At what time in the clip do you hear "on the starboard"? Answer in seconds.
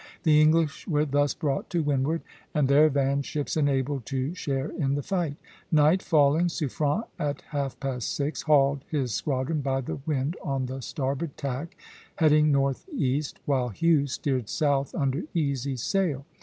10.43-11.37